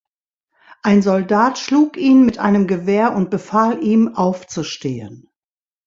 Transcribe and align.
Ein 0.81 1.03
Soldat 1.03 1.59
schlug 1.59 1.95
ihn 1.95 2.25
mit 2.25 2.39
einem 2.39 2.65
Gewehr 2.65 3.13
und 3.13 3.29
befahl 3.29 3.83
ihm 3.83 4.15
aufzustehen. 4.15 5.29